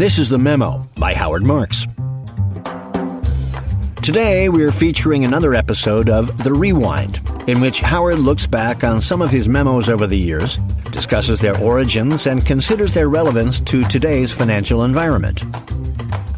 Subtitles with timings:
[0.00, 1.86] This is The Memo by Howard Marks.
[4.02, 9.20] Today, we're featuring another episode of The Rewind, in which Howard looks back on some
[9.20, 10.56] of his memos over the years,
[10.90, 15.44] discusses their origins, and considers their relevance to today's financial environment.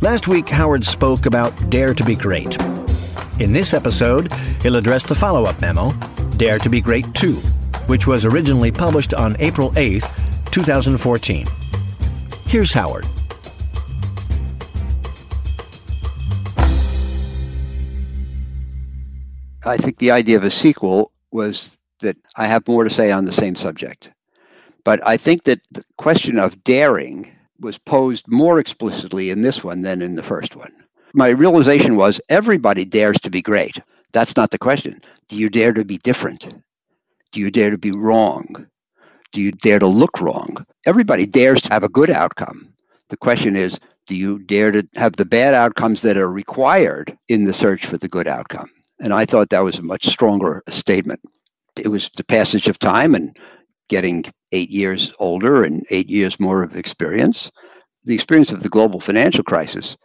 [0.02, 2.60] Last week, Howard spoke about Dare to be Great.
[3.38, 4.32] In this episode,
[4.62, 5.92] he'll address the follow up memo,
[6.36, 7.34] Dare to be Great 2,
[7.86, 10.02] which was originally published on April 8,
[10.50, 11.46] 2014.
[12.48, 13.06] Here's Howard.
[19.64, 23.24] I think the idea of a sequel was that I have more to say on
[23.24, 24.10] the same subject.
[24.84, 27.30] But I think that the question of daring
[27.60, 30.72] was posed more explicitly in this one than in the first one.
[31.14, 33.78] My realization was everybody dares to be great.
[34.12, 35.00] That's not the question.
[35.28, 36.52] Do you dare to be different?
[37.30, 38.66] Do you dare to be wrong?
[39.30, 40.66] Do you dare to look wrong?
[40.86, 42.74] Everybody dares to have a good outcome.
[43.10, 47.44] The question is, do you dare to have the bad outcomes that are required in
[47.44, 48.68] the search for the good outcome?
[49.02, 51.20] And I thought that was a much stronger statement.
[51.76, 53.36] It was the passage of time and
[53.88, 57.50] getting eight years older and eight years more of experience.
[58.04, 59.96] The experience of the global financial crisis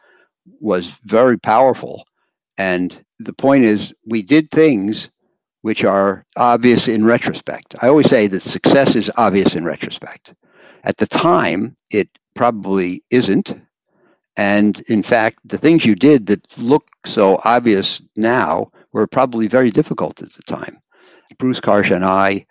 [0.59, 2.05] was very powerful.
[2.57, 5.11] And the point is, we did things
[5.61, 7.75] which are obvious in retrospect.
[7.79, 10.33] I always say that success is obvious in retrospect.
[10.83, 13.53] At the time, it probably isn't.
[14.37, 19.71] And in fact, the things you did that look so obvious now were probably very
[19.71, 20.77] difficult at the time.
[21.37, 22.45] Bruce Karsh and I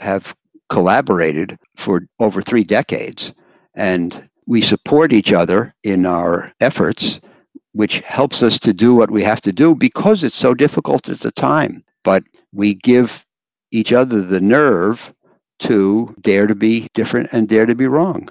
[0.00, 0.34] have
[0.68, 3.32] collaborated for over three decades,
[3.74, 7.20] and we support each other in our efforts,
[7.72, 11.20] which helps us to do what we have to do because it's so difficult at
[11.20, 11.84] the time.
[12.04, 13.26] But we give
[13.70, 15.12] each other the nerve
[15.60, 18.28] to dare to be different and dare to be wrong.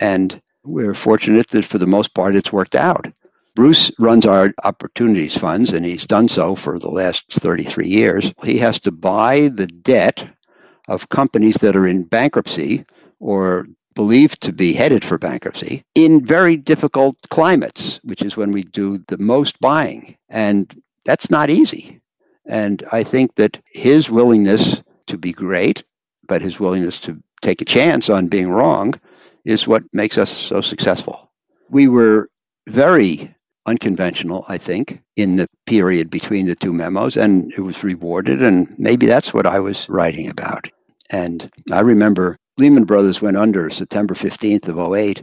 [0.00, 3.06] And we're fortunate that for the most part it's worked out.
[3.54, 8.32] Bruce runs our opportunities funds, and he's done so for the last 33 years.
[8.42, 10.26] He has to buy the debt
[10.88, 12.84] of companies that are in bankruptcy
[13.20, 18.62] or believed to be headed for bankruptcy in very difficult climates, which is when we
[18.62, 20.16] do the most buying.
[20.30, 22.00] And that's not easy.
[22.46, 25.84] And I think that his willingness to be great,
[26.26, 28.94] but his willingness to take a chance on being wrong,
[29.44, 31.30] is what makes us so successful.
[31.68, 32.30] We were
[32.66, 33.34] very
[33.66, 38.42] unconventional, I think, in the period between the two memos, and it was rewarded.
[38.42, 40.68] And maybe that's what I was writing about.
[41.10, 45.22] And I remember Lehman Brothers went under September 15th of 08.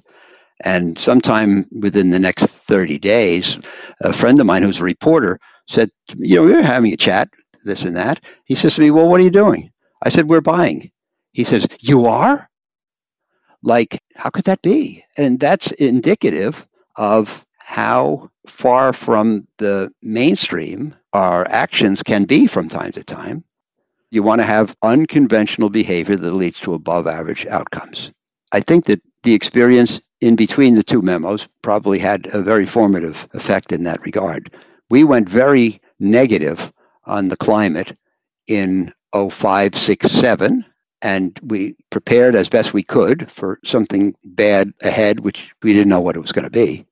[0.63, 3.59] And sometime within the next 30 days,
[4.01, 7.29] a friend of mine who's a reporter said, You know, we were having a chat,
[7.63, 8.23] this and that.
[8.45, 9.71] He says to me, Well, what are you doing?
[10.03, 10.91] I said, We're buying.
[11.31, 12.49] He says, You are?
[13.63, 15.03] Like, how could that be?
[15.17, 22.91] And that's indicative of how far from the mainstream our actions can be from time
[22.91, 23.43] to time.
[24.09, 28.09] You want to have unconventional behavior that leads to above average outcomes.
[28.53, 33.27] I think that the experience in between the two memos probably had a very formative
[33.33, 34.51] effect in that regard.
[34.89, 36.73] We went very negative
[37.05, 37.95] on the climate
[38.47, 40.65] in 05, 6, 7,
[41.03, 46.01] and we prepared as best we could for something bad ahead, which we didn't know
[46.01, 46.83] what it was going to be.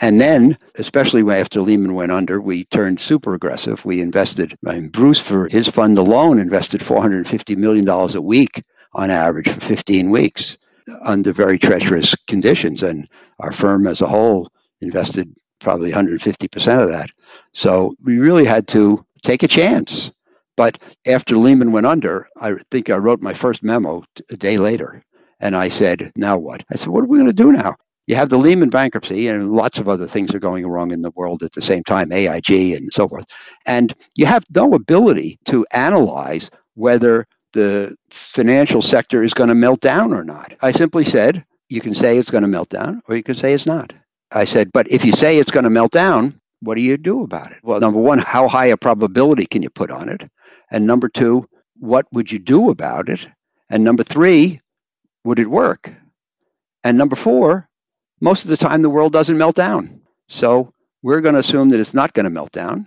[0.00, 3.84] And then, especially after Lehman went under, we turned super aggressive.
[3.84, 9.48] We invested, mean, Bruce, for his fund alone, invested $450 million a week on average
[9.48, 10.56] for 15 weeks
[11.02, 12.82] under very treacherous conditions.
[12.82, 13.08] And
[13.40, 14.48] our firm as a whole
[14.80, 17.10] invested probably 150% of that.
[17.52, 20.12] So we really had to take a chance.
[20.56, 25.02] But after Lehman went under, I think I wrote my first memo a day later.
[25.40, 26.64] And I said, now what?
[26.70, 27.76] I said, what are we going to do now?
[28.08, 31.10] You have the Lehman bankruptcy and lots of other things are going wrong in the
[31.10, 33.26] world at the same time, AIG and so forth.
[33.66, 39.80] And you have no ability to analyze whether the financial sector is going to melt
[39.80, 40.54] down or not.
[40.62, 43.52] I simply said, you can say it's going to melt down or you can say
[43.52, 43.92] it's not.
[44.32, 47.22] I said, but if you say it's going to melt down, what do you do
[47.22, 47.58] about it?
[47.62, 50.26] Well, number one, how high a probability can you put on it?
[50.70, 51.46] And number two,
[51.76, 53.28] what would you do about it?
[53.68, 54.60] And number three,
[55.24, 55.92] would it work?
[56.84, 57.67] And number four,
[58.20, 60.00] most of the time the world doesn't melt down.
[60.28, 60.72] So
[61.02, 62.86] we're going to assume that it's not going to melt down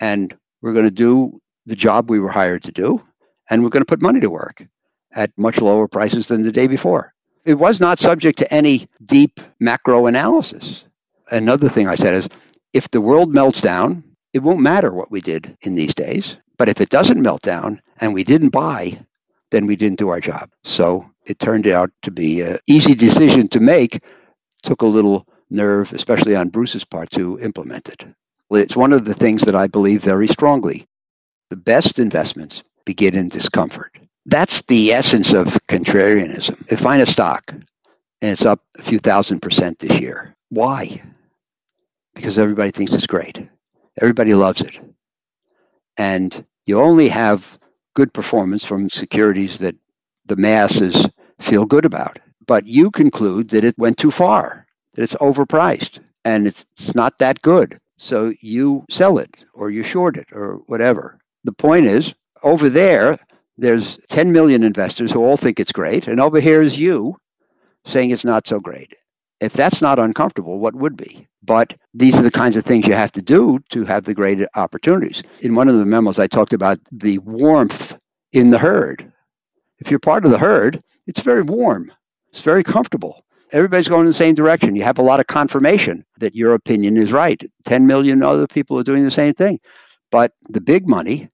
[0.00, 3.02] and we're going to do the job we were hired to do
[3.50, 4.64] and we're going to put money to work
[5.14, 7.12] at much lower prices than the day before.
[7.44, 10.84] It was not subject to any deep macro analysis.
[11.30, 12.28] Another thing I said is
[12.72, 16.36] if the world melts down, it won't matter what we did in these days.
[16.58, 18.98] But if it doesn't melt down and we didn't buy,
[19.50, 20.50] then we didn't do our job.
[20.64, 24.02] So it turned out to be an easy decision to make
[24.66, 28.04] took a little nerve, especially on Bruce's part, to implement it.
[28.50, 30.86] It's one of the things that I believe very strongly.
[31.50, 33.98] The best investments begin in discomfort.
[34.26, 36.60] That's the essence of contrarianism.
[36.68, 41.02] If I find a stock and it's up a few thousand percent this year, why?
[42.14, 43.48] Because everybody thinks it's great.
[44.00, 44.74] Everybody loves it.
[45.96, 47.58] And you only have
[47.94, 49.76] good performance from securities that
[50.26, 51.06] the masses
[51.38, 52.18] feel good about.
[52.46, 57.42] But you conclude that it went too far, that it's overpriced, and it's not that
[57.42, 57.78] good.
[57.98, 61.18] So you sell it or you short it or whatever.
[61.44, 63.18] The point is, over there,
[63.58, 67.16] there's 10 million investors who all think it's great, and over here is you
[67.84, 68.94] saying it's not so great.
[69.40, 71.26] If that's not uncomfortable, what would be?
[71.42, 74.40] But these are the kinds of things you have to do to have the great
[74.56, 75.22] opportunities.
[75.40, 77.96] In one of the memos, I talked about the warmth
[78.32, 79.10] in the herd.
[79.78, 81.92] If you're part of the herd, it's very warm,
[82.36, 83.24] it's very comfortable.
[83.52, 84.76] Everybody's going in the same direction.
[84.76, 87.42] You have a lot of confirmation that your opinion is right.
[87.64, 89.58] 10 million other people are doing the same thing.
[90.10, 91.30] But the big money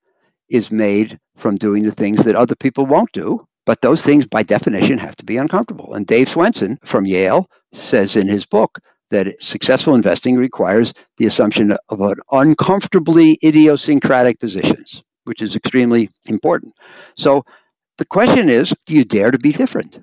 [0.48, 3.44] is made from doing the things that other people won't do.
[3.66, 5.92] But those things, by definition, have to be uncomfortable.
[5.92, 8.78] And Dave Swensen from Yale says in his book
[9.10, 16.72] that successful investing requires the assumption of an uncomfortably idiosyncratic positions, which is extremely important.
[17.16, 17.42] So
[17.98, 19.98] the question is do you dare to be different?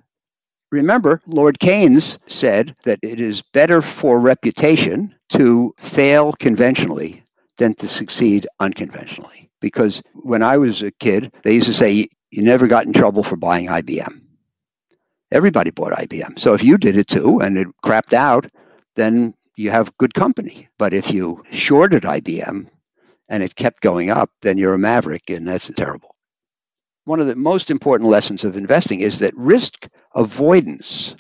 [0.72, 7.24] Remember, Lord Keynes said that it is better for reputation to fail conventionally
[7.58, 9.50] than to succeed unconventionally.
[9.62, 13.24] Because when I was a kid, they used to say, you never got in trouble
[13.24, 14.22] for buying IBM.
[15.32, 16.40] Everybody bought IBM.
[16.40, 18.48] So if you did it too and it crapped out,
[18.96, 20.70] then you have good company.
[20.78, 22.68] But if you shorted IBM
[23.28, 26.09] and it kept going up, then you're a maverick, and that's terrible.
[27.10, 31.16] One of the most important lessons of investing is that risk avoidance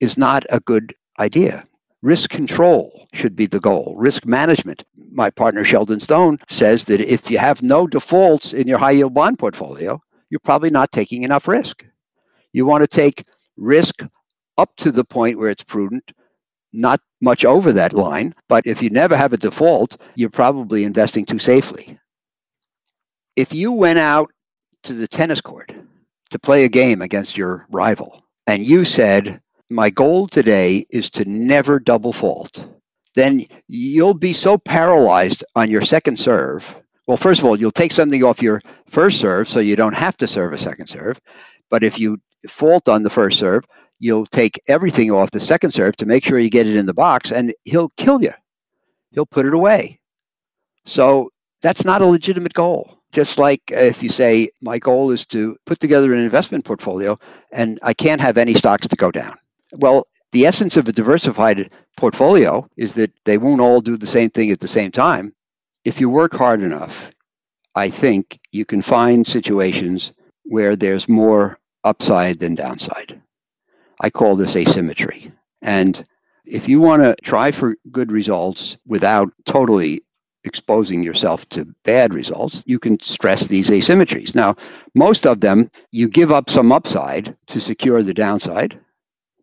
[0.00, 1.66] is not a good idea.
[2.00, 3.94] Risk control should be the goal.
[3.98, 4.84] Risk management.
[5.12, 9.12] My partner Sheldon Stone says that if you have no defaults in your high yield
[9.12, 10.00] bond portfolio,
[10.30, 11.84] you're probably not taking enough risk.
[12.54, 13.26] You want to take
[13.58, 14.06] risk
[14.56, 16.10] up to the point where it's prudent,
[16.72, 18.34] not much over that line.
[18.48, 21.98] But if you never have a default, you're probably investing too safely.
[23.36, 24.30] If you went out
[24.82, 25.72] to the tennis court
[26.30, 29.40] to play a game against your rival and you said,
[29.70, 32.66] My goal today is to never double fault,
[33.14, 36.74] then you'll be so paralyzed on your second serve.
[37.06, 40.16] Well, first of all, you'll take something off your first serve so you don't have
[40.18, 41.20] to serve a second serve.
[41.68, 42.18] But if you
[42.48, 43.64] fault on the first serve,
[43.98, 46.94] you'll take everything off the second serve to make sure you get it in the
[46.94, 48.32] box, and he'll kill you.
[49.12, 50.00] He'll put it away.
[50.86, 51.30] So
[51.60, 53.01] that's not a legitimate goal.
[53.12, 57.18] Just like uh, if you say, my goal is to put together an investment portfolio
[57.52, 59.36] and I can't have any stocks to go down.
[59.74, 64.30] Well, the essence of a diversified portfolio is that they won't all do the same
[64.30, 65.34] thing at the same time.
[65.84, 67.10] If you work hard enough,
[67.74, 70.12] I think you can find situations
[70.44, 73.20] where there's more upside than downside.
[74.00, 75.32] I call this asymmetry.
[75.60, 76.04] And
[76.44, 80.02] if you want to try for good results without totally
[80.44, 84.34] exposing yourself to bad results, you can stress these asymmetries.
[84.34, 84.56] Now,
[84.94, 88.78] most of them, you give up some upside to secure the downside.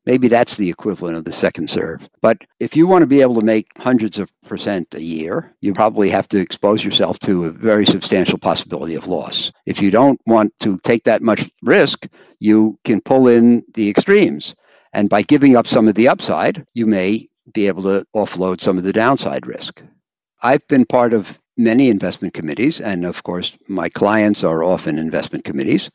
[0.05, 2.09] Maybe that's the equivalent of the second serve.
[2.21, 5.74] But if you want to be able to make hundreds of percent a year, you
[5.74, 9.51] probably have to expose yourself to a very substantial possibility of loss.
[9.65, 12.07] If you don't want to take that much risk,
[12.39, 14.55] you can pull in the extremes.
[14.93, 18.77] And by giving up some of the upside, you may be able to offload some
[18.77, 19.81] of the downside risk.
[20.41, 25.43] I've been part of many investment committees, and of course, my clients are often investment
[25.43, 25.89] committees.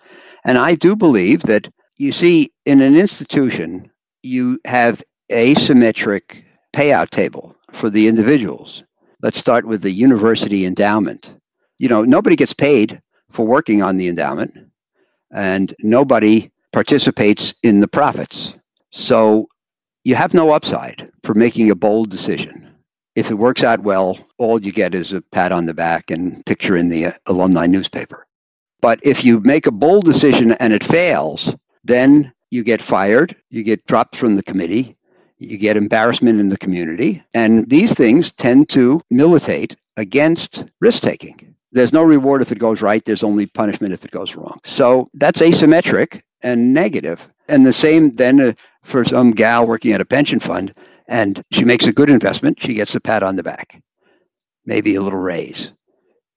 [0.45, 3.91] And I do believe that you see, in an institution,
[4.23, 8.85] you have asymmetric payout table for the individuals.
[9.23, 11.33] Let's start with the university endowment.
[11.79, 14.55] You know, nobody gets paid for working on the endowment,
[15.33, 18.55] and nobody participates in the profits.
[18.93, 19.49] So
[20.05, 22.64] you have no upside for making a bold decision.
[23.15, 26.45] If it works out well, all you get is a pat on the back and
[26.47, 28.27] picture in the alumni newspaper.
[28.81, 31.55] But if you make a bold decision and it fails,
[31.85, 34.97] then you get fired, you get dropped from the committee,
[35.39, 37.23] you get embarrassment in the community.
[37.35, 41.55] And these things tend to militate against risk taking.
[41.73, 44.61] There's no reward if it goes right, there's only punishment if it goes wrong.
[44.65, 47.29] So that's asymmetric and negative.
[47.49, 48.53] And the same then uh,
[48.83, 50.75] for some gal working at a pension fund
[51.09, 53.83] and she makes a good investment, she gets a pat on the back,
[54.67, 55.73] maybe a little raise.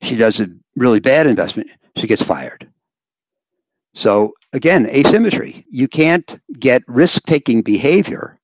[0.02, 2.70] She does a really bad investment, she gets fired.
[3.96, 5.66] So again, asymmetry.
[5.70, 8.40] You can't get risk taking behavior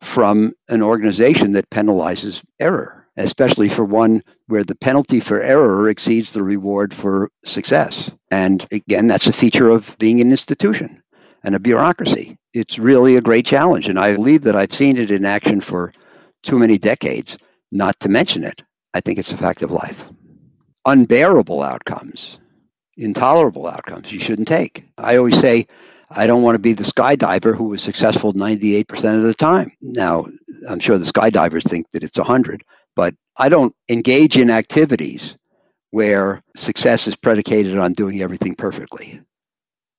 [0.00, 6.32] from an organization that penalizes error, especially for one where the penalty for error exceeds
[6.32, 8.10] the reward for success.
[8.30, 10.99] And again, that's a feature of being an institution
[11.44, 12.36] and a bureaucracy.
[12.52, 13.88] It's really a great challenge.
[13.88, 15.92] And I believe that I've seen it in action for
[16.42, 17.38] too many decades
[17.72, 18.62] not to mention it.
[18.94, 20.10] I think it's a fact of life.
[20.86, 22.38] Unbearable outcomes,
[22.96, 24.84] intolerable outcomes, you shouldn't take.
[24.98, 25.66] I always say,
[26.10, 29.70] I don't want to be the skydiver who was successful 98% of the time.
[29.80, 30.26] Now,
[30.68, 32.64] I'm sure the skydivers think that it's 100,
[32.96, 35.36] but I don't engage in activities
[35.90, 39.20] where success is predicated on doing everything perfectly.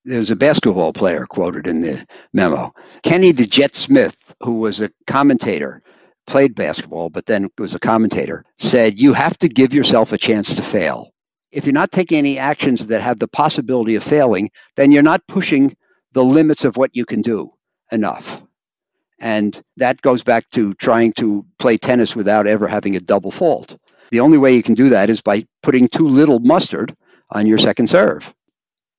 [0.03, 2.74] There's a basketball player quoted in the memo.
[3.03, 5.84] Kenny the Jet Smith, who was a commentator,
[6.25, 10.55] played basketball, but then was a commentator, said, You have to give yourself a chance
[10.55, 11.12] to fail.
[11.51, 15.27] If you're not taking any actions that have the possibility of failing, then you're not
[15.27, 15.75] pushing
[16.13, 17.51] the limits of what you can do
[17.91, 18.41] enough.
[19.20, 23.77] And that goes back to trying to play tennis without ever having a double fault.
[24.10, 26.96] The only way you can do that is by putting too little mustard
[27.31, 28.34] on your second serve.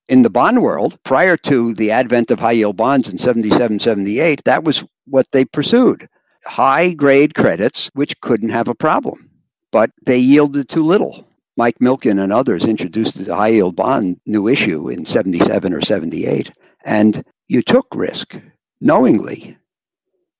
[0.08, 4.42] In the bond world, prior to the advent of high yield bonds in 77, 78,
[4.44, 6.08] that was what they pursued
[6.44, 9.30] high grade credits, which couldn't have a problem,
[9.70, 11.26] but they yielded too little.
[11.56, 16.50] Mike Milken and others introduced the high yield bond new issue in 77 or 78.
[16.84, 18.36] And you took risk
[18.80, 19.56] knowingly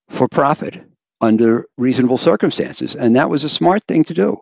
[0.09, 0.83] for profit
[1.21, 2.97] under reasonable circumstances.
[2.97, 4.39] And that was a smart thing to do.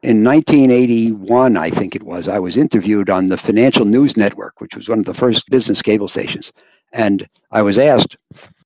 [0.00, 4.76] In 1981, I think it was, I was interviewed on the Financial News Network, which
[4.76, 6.52] was one of the first business cable stations.
[6.92, 8.16] And I was asked,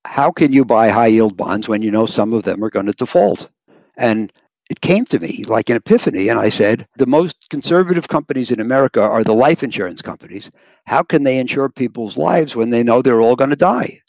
[0.04, 2.84] how can you buy high yield bonds when you know some of them are going
[2.84, 3.48] to default?
[3.96, 4.30] And
[4.68, 6.28] it came to me like an epiphany.
[6.28, 10.50] And I said, the most conservative companies in America are the life insurance companies.
[10.84, 14.02] How can they insure people's lives when they know they're all going to die?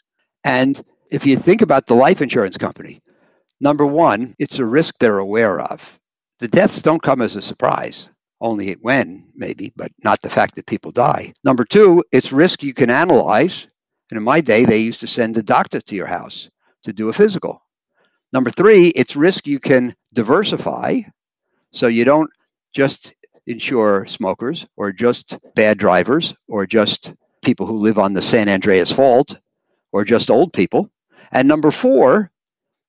[0.44, 3.00] And if you think about the life insurance company,
[3.62, 5.98] number one, it's a risk they're aware of.
[6.44, 8.10] The deaths don't come as a surprise,
[8.42, 11.32] only when, maybe, but not the fact that people die.
[11.42, 13.66] Number two, it's risk you can analyze.
[14.10, 16.50] And in my day, they used to send a doctor to your house
[16.82, 17.62] to do a physical.
[18.34, 21.00] Number three, it's risk you can diversify.
[21.72, 22.28] So you don't
[22.74, 23.14] just
[23.46, 28.92] insure smokers or just bad drivers or just people who live on the San Andreas
[28.92, 29.38] Fault
[29.92, 30.90] or just old people.
[31.32, 32.30] And number four,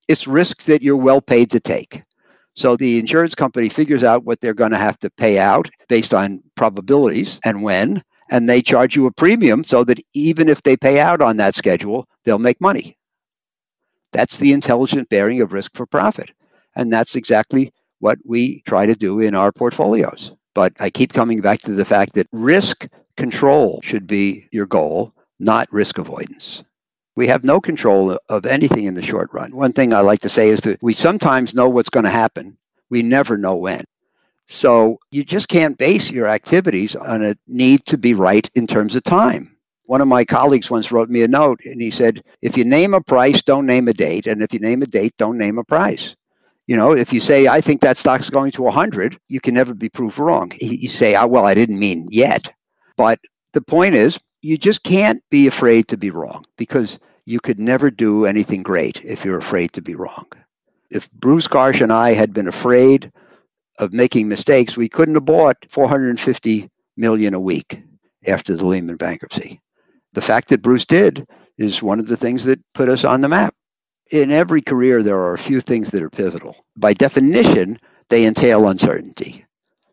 [0.10, 2.04] it's risk that you're well paid to take.
[2.56, 6.14] So the insurance company figures out what they're going to have to pay out based
[6.14, 10.78] on probabilities and when, and they charge you a premium so that even if they
[10.78, 12.98] pay out on that schedule, they'll make money.
[14.14, 16.32] That's the intelligent bearing of risk for profit.
[16.76, 20.32] And that's exactly what we try to do in our portfolios.
[20.54, 25.14] But I keep coming back to the fact that risk control should be your goal,
[25.40, 26.64] not risk avoidance.
[27.16, 29.56] We have no control of anything in the short run.
[29.56, 32.58] One thing I like to say is that we sometimes know what's going to happen,
[32.90, 33.84] we never know when.
[34.48, 38.96] So you just can't base your activities on a need to be right in terms
[38.96, 39.56] of time.
[39.86, 42.94] One of my colleagues once wrote me a note and he said, if you name
[42.94, 44.28] a price, don't name a date.
[44.28, 46.16] And if you name a date, don't name a price.
[46.68, 49.74] You know, if you say, I think that stock's going to 100, you can never
[49.76, 50.52] be proved wrong.
[50.60, 52.52] You say, oh, well, I didn't mean yet.
[52.98, 53.20] But
[53.54, 57.90] the point is, you just can't be afraid to be wrong because you could never
[57.90, 60.26] do anything great if you're afraid to be wrong.
[60.92, 63.12] If Bruce Karsh and I had been afraid
[63.80, 67.82] of making mistakes, we couldn't have bought 450 million a week
[68.28, 69.62] after the Lehman bankruptcy
[70.16, 73.28] the fact that Bruce did is one of the things that put us on the
[73.28, 73.54] map.
[74.12, 76.56] In every career, there are a few things that are pivotal.
[76.78, 77.78] By definition,
[78.10, 79.46] they entail uncertainty.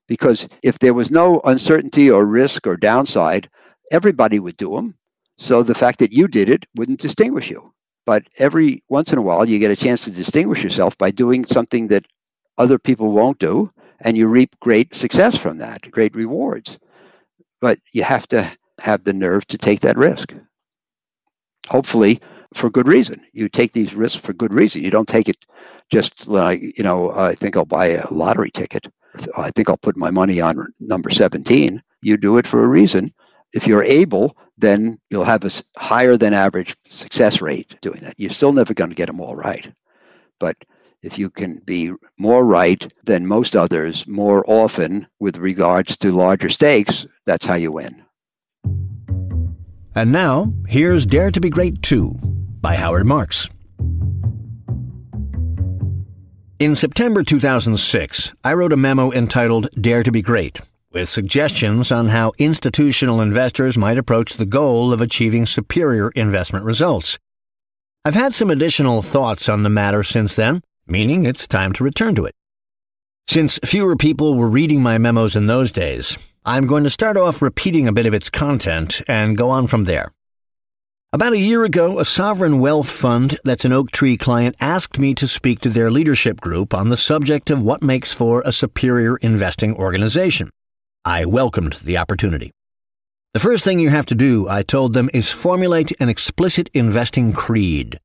[0.07, 3.49] Because if there was no uncertainty or risk or downside,
[3.93, 4.97] everybody would do them.
[5.39, 7.73] So the fact that you did it wouldn't distinguish you.
[8.05, 11.45] But every once in a while, you get a chance to distinguish yourself by doing
[11.45, 12.07] something that
[12.59, 13.71] other people won't do,
[14.01, 16.79] and you reap great success from that, great rewards.
[17.61, 20.35] But you have to have the nerve to take that risk.
[21.69, 22.21] Hopefully,
[22.55, 23.25] for good reason.
[23.33, 24.83] You take these risks for good reason.
[24.83, 25.37] You don't take it
[25.91, 28.87] just like, you know, oh, I think I'll buy a lottery ticket.
[29.37, 31.83] I think I'll put my money on number 17.
[32.03, 33.13] You do it for a reason.
[33.53, 38.15] If you're able, then you'll have a higher than average success rate doing that.
[38.17, 39.73] You're still never going to get them all right.
[40.41, 40.57] But
[41.03, 46.49] if you can be more right than most others more often with regards to larger
[46.49, 48.03] stakes, that's how you win.
[49.95, 52.19] And now, here's Dare to Be Great 2
[52.61, 53.51] by Howard Marks.
[56.59, 60.61] In September 2006, I wrote a memo entitled Dare to Be Great,
[60.93, 67.19] with suggestions on how institutional investors might approach the goal of achieving superior investment results.
[68.05, 72.15] I've had some additional thoughts on the matter since then, meaning it's time to return
[72.17, 72.35] to it.
[73.29, 77.41] Since fewer people were reading my memos in those days, I'm going to start off
[77.41, 80.13] repeating a bit of its content and go on from there.
[81.15, 85.29] About a year ago, a sovereign wealth fund that's an Oaktree client asked me to
[85.29, 89.77] speak to their leadership group on the subject of what makes for a superior investing
[89.77, 90.51] organization.
[91.05, 92.53] I welcomed the opportunity.
[93.35, 97.33] The first thing you have to do, I told them, is formulate an explicit investing
[97.33, 97.99] creed.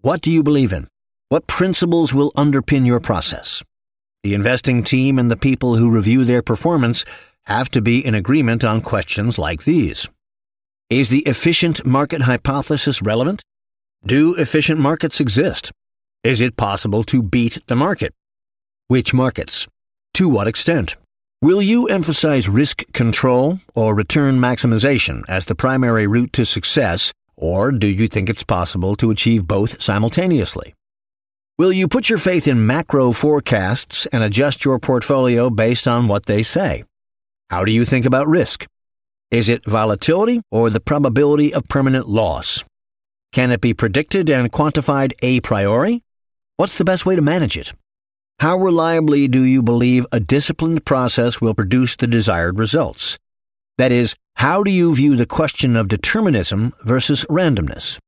[0.00, 0.88] What do you believe in?
[1.28, 3.62] What principles will underpin your process?
[4.24, 7.04] The investing team and the people who review their performance
[7.44, 10.08] have to be in agreement on questions like these.
[10.90, 13.42] Is the efficient market hypothesis relevant?
[14.04, 15.70] Do efficient markets exist?
[16.24, 18.12] Is it possible to beat the market?
[18.88, 19.68] Which markets?
[20.14, 20.96] To what extent?
[21.46, 27.70] Will you emphasize risk control or return maximization as the primary route to success, or
[27.70, 30.74] do you think it's possible to achieve both simultaneously?
[31.56, 36.26] Will you put your faith in macro forecasts and adjust your portfolio based on what
[36.26, 36.82] they say?
[37.48, 38.66] How do you think about risk?
[39.30, 42.64] Is it volatility or the probability of permanent loss?
[43.32, 46.02] Can it be predicted and quantified a priori?
[46.56, 47.72] What's the best way to manage it?
[48.38, 53.18] How reliably do you believe a disciplined process will produce the desired results?
[53.78, 57.98] That is, how do you view the question of determinism versus randomness?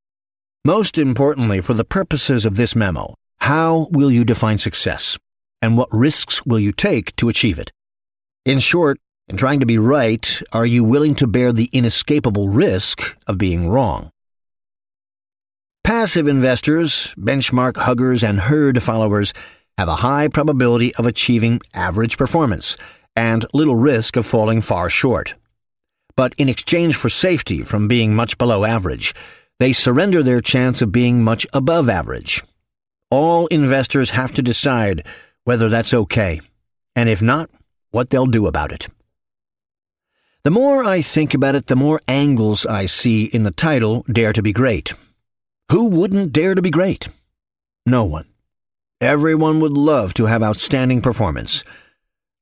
[0.67, 5.17] Most importantly, for the purposes of this memo, how will you define success?
[5.63, 7.73] And what risks will you take to achieve it?
[8.45, 13.17] In short, in trying to be right, are you willing to bear the inescapable risk
[13.27, 14.11] of being wrong?
[15.85, 19.33] Passive investors, benchmark huggers, and herd followers
[19.79, 22.77] have a high probability of achieving average performance
[23.15, 25.35] and little risk of falling far short.
[26.17, 29.15] But in exchange for safety from being much below average,
[29.61, 32.43] they surrender their chance of being much above average.
[33.09, 35.07] All investors have to decide
[35.45, 36.41] whether that's okay,
[36.97, 37.49] and if not,
[37.91, 38.89] what they'll do about it.
[40.43, 44.33] The more I think about it, the more angles I see in the title Dare
[44.33, 44.95] to be Great.
[45.71, 47.09] Who wouldn't dare to be great?
[47.85, 48.25] No one.
[49.01, 51.63] Everyone would love to have outstanding performance.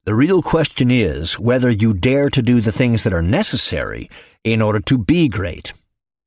[0.07, 4.09] The real question is whether you dare to do the things that are necessary
[4.43, 5.75] in order to be great.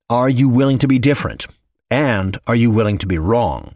[0.08, 1.48] Are you willing to be different?
[1.90, 3.74] And are you willing to be wrong?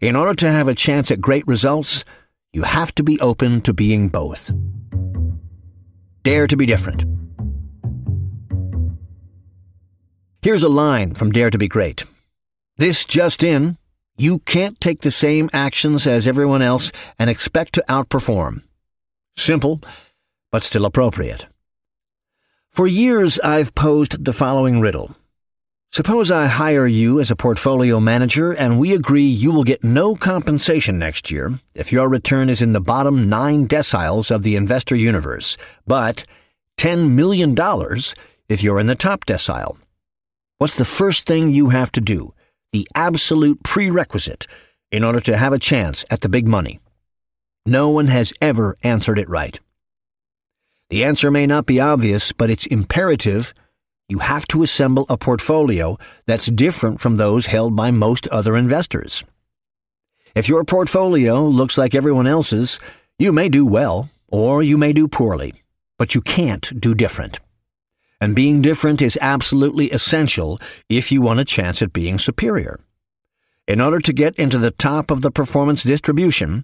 [0.00, 2.06] In order to have a chance at great results,
[2.54, 4.50] you have to be open to being both.
[6.22, 7.04] Dare to be different.
[10.40, 12.04] Here's a line from Dare to be Great.
[12.78, 13.76] This just in,
[14.16, 18.62] you can't take the same actions as everyone else and expect to outperform.
[19.36, 19.80] Simple,
[20.50, 21.46] but still appropriate.
[22.70, 25.14] For years, I've posed the following riddle.
[25.92, 30.14] Suppose I hire you as a portfolio manager and we agree you will get no
[30.14, 34.94] compensation next year if your return is in the bottom nine deciles of the investor
[34.94, 36.26] universe, but
[36.76, 37.56] $10 million
[38.48, 39.78] if you're in the top decile.
[40.58, 42.34] What's the first thing you have to do,
[42.72, 44.46] the absolute prerequisite,
[44.90, 46.80] in order to have a chance at the big money?
[47.64, 49.58] No one has ever answered it right.
[50.90, 53.52] The answer may not be obvious, but it's imperative
[54.08, 59.24] you have to assemble a portfolio that's different from those held by most other investors.
[60.36, 62.78] If your portfolio looks like everyone else's,
[63.18, 65.54] you may do well or you may do poorly,
[65.98, 67.40] but you can't do different.
[68.20, 72.80] And being different is absolutely essential if you want a chance at being superior.
[73.68, 76.62] In order to get into the top of the performance distribution,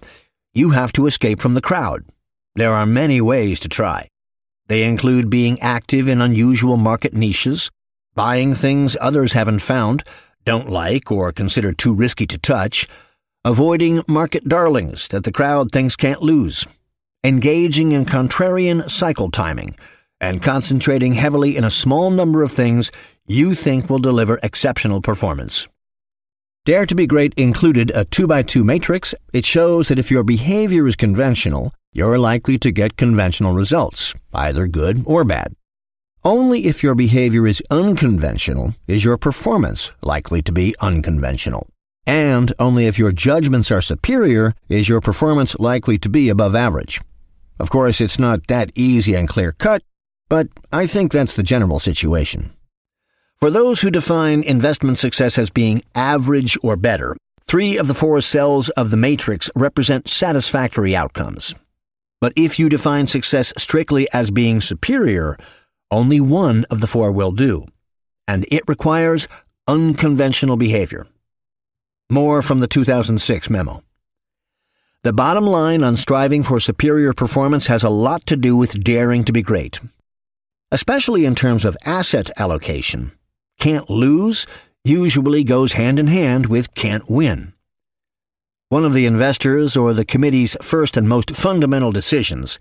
[0.55, 2.05] you have to escape from the crowd.
[2.55, 4.09] There are many ways to try.
[4.69, 7.71] They include being active in unusual market niches,
[8.15, 10.05] buying things others haven't found,
[10.45, 12.87] don't like, or consider too risky to touch,
[13.45, 16.67] avoiding market darlings that the crowd thinks can't lose,
[17.25, 19.77] engaging in contrarian cycle timing,
[20.23, 22.91] and concentrating heavily in a small number of things
[23.27, 25.69] you think will deliver exceptional performance.
[26.65, 29.15] Dare to be Great included a 2x2 matrix.
[29.33, 34.69] It shows that if your behavior is conventional, you're likely to get conventional results, either
[34.69, 35.55] good or bad.
[36.25, 41.67] Only if your behavior is unconventional is your performance likely to be unconventional.
[42.07, 47.01] And only if your judgments are superior is your performance likely to be above average.
[47.59, 49.83] Of course, it's not that easy and clear cut,
[50.33, 52.55] but I think that's the general situation.
[53.39, 58.19] For those who define investment success as being average or better, three of the four
[58.23, 61.55] cells of the matrix represent satisfactory outcomes.
[62.23, 65.37] But if you define success strictly as being superior,
[65.91, 67.67] only one of the four will do.
[68.27, 69.29] And it requires
[69.69, 71.07] unconventional behavior,
[72.09, 73.83] More from the 2006 memo.
[75.03, 79.25] The bottom line on striving for superior performance has a lot to do with daring
[79.25, 79.79] to be great,
[80.73, 83.13] especially in terms of asset allocation.
[83.61, 84.47] Can't lose
[84.83, 87.53] usually goes hand in hand with can't win.
[88.69, 92.59] One of the investors or the committee's first and most fundamental decisions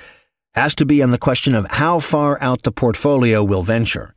[0.54, 4.14] has to be on the question of how far out the portfolio will venture.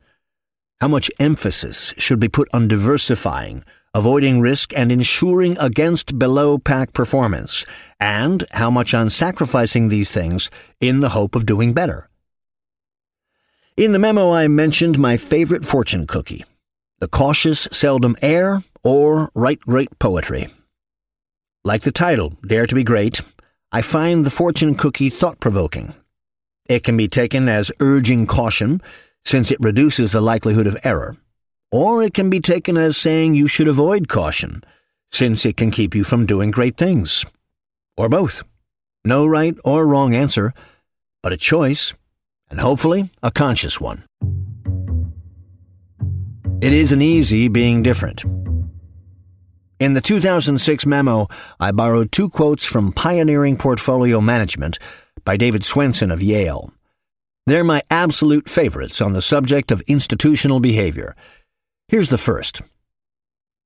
[0.79, 3.63] How much emphasis should be put on diversifying
[3.95, 7.65] avoiding risk and ensuring against below pack performance,
[7.97, 12.09] and how much on sacrificing these things in the hope of doing better.
[13.77, 16.45] In the memo, I mentioned my favorite fortune cookie
[16.99, 20.47] the cautious seldom err or write great poetry.
[21.65, 23.21] Like the title, Dare to be Great,
[23.71, 25.93] I find the fortune cookie thought provoking.
[26.69, 28.81] It can be taken as urging caution,
[29.25, 31.17] since it reduces the likelihood of error
[31.75, 34.63] or it can be taken as saying you should avoid caution,
[35.11, 37.25] since it can keep you from doing great things.
[37.97, 38.43] Or both.
[39.03, 40.53] No right or wrong answer,
[41.21, 41.93] but a choice,
[42.49, 44.03] and hopefully a conscious one.
[46.61, 48.23] It isn't easy being different.
[49.79, 51.27] In the 2006 memo,
[51.59, 54.79] I borrowed two quotes from Pioneering Portfolio Management
[55.25, 56.71] by David Swensen of Yale.
[57.45, 61.15] They're my absolute favorites on the subject of institutional behavior
[61.87, 62.63] Here's the first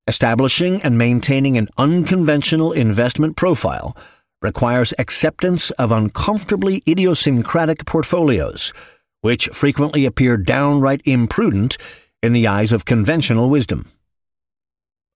[0.05, 3.95] Establishing and maintaining an unconventional investment profile
[4.41, 8.73] requires acceptance of uncomfortably idiosyncratic portfolios,
[9.21, 11.78] which frequently appear downright imprudent
[12.23, 13.91] in the eyes of conventional wisdom.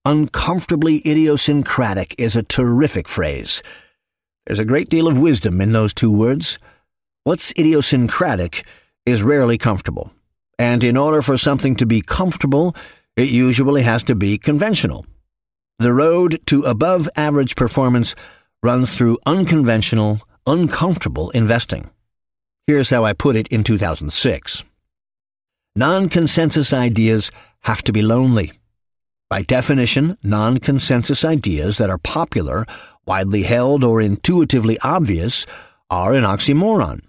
[0.04, 3.62] Uncomfortably idiosyncratic is a terrific phrase.
[4.46, 6.58] There's a great deal of wisdom in those two words.
[7.22, 8.66] What's idiosyncratic
[9.06, 10.10] is rarely comfortable.
[10.58, 12.76] And in order for something to be comfortable,
[13.16, 15.06] it usually has to be conventional.
[15.78, 18.14] The road to above average performance
[18.64, 21.90] runs through unconventional, uncomfortable investing.
[22.66, 24.64] Here's how I put it in 2006
[25.76, 28.52] Non consensus ideas have to be lonely.
[29.28, 32.64] By definition, non consensus ideas that are popular,
[33.06, 35.46] widely held, or intuitively obvious
[35.90, 37.02] are an oxymoron.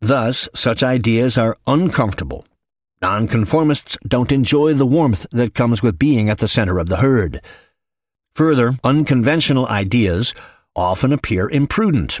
[0.00, 2.46] Thus, such ideas are uncomfortable,
[3.02, 7.40] Nonconformists don't enjoy the warmth that comes with being at the center of the herd.
[8.34, 10.34] Further, unconventional ideas
[10.76, 12.20] often appear imprudent.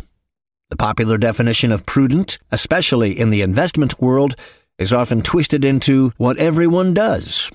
[0.70, 4.36] The popular definition of prudent, especially in the investment world,
[4.78, 7.50] is often twisted into what everyone does.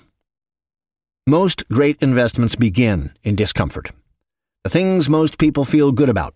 [1.27, 3.91] Most great investments begin in discomfort.
[4.63, 6.36] The things most people feel good about,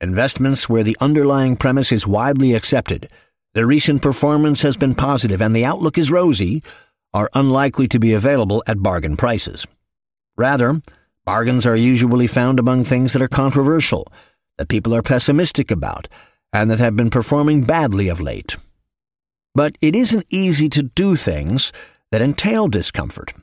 [0.00, 3.08] investments where the underlying premise is widely accepted,
[3.54, 6.62] the recent performance has been positive and the outlook is rosy,
[7.14, 9.66] are unlikely to be available at bargain prices.
[10.36, 10.82] Rather,
[11.26, 14.10] bargains are usually found among things that are controversial,
[14.56, 16.08] that people are pessimistic about,
[16.54, 18.56] and that have been performing badly of late.
[19.54, 21.70] But it isn't easy to do things
[22.10, 23.34] that entail discomfort.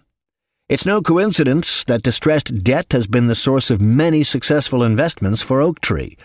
[0.68, 5.62] It's no coincidence that distressed debt has been the source of many successful investments for
[5.62, 6.16] Oaktree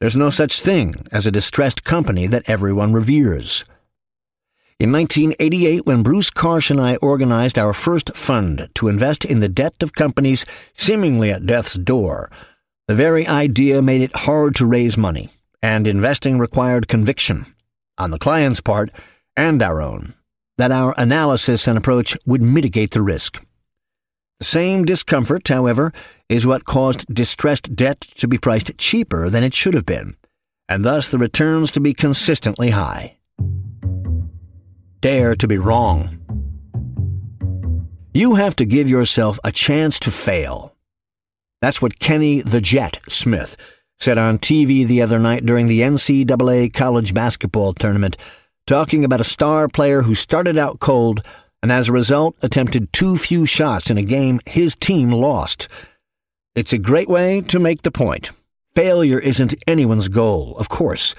[0.00, 3.66] there's no such thing as a distressed company that everyone reveres.
[4.80, 9.48] In 1988, when Bruce Karsh and I organized our first fund to invest in the
[9.50, 12.32] debt of companies seemingly at death's door,
[12.88, 15.28] the very idea made it hard to raise money,
[15.60, 17.44] and investing required conviction,
[17.98, 18.90] on the client's part
[19.36, 20.14] and our own,
[20.56, 23.44] that our analysis and approach would mitigate the risk.
[24.38, 25.92] The same discomfort, however,
[26.30, 30.16] is what caused distressed debt to be priced cheaper than it should have been,
[30.70, 33.18] and thus the returns to be consistently high.
[35.00, 36.18] Dare to be wrong.
[38.12, 40.76] You have to give yourself a chance to fail.
[41.62, 43.56] That's what Kenny the Jet Smith
[43.98, 48.18] said on TV the other night during the NCAA college basketball tournament,
[48.66, 51.20] talking about a star player who started out cold
[51.62, 55.68] and as a result attempted too few shots in a game his team lost.
[56.54, 58.32] It's a great way to make the point.
[58.74, 61.14] Failure isn't anyone's goal, of course,